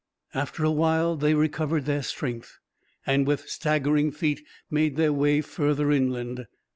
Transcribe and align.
After 0.33 0.63
a 0.63 0.71
while 0.71 1.15
they 1.15 1.35
recovered 1.35 1.85
their 1.85 2.01
strength 2.01 2.57
and, 3.05 3.27
with 3.27 3.47
staggering 3.47 4.11
feet, 4.11 4.43
made 4.67 4.95
their 4.95 5.13
way 5.13 5.41
further 5.41 5.91
inland. 5.91 6.47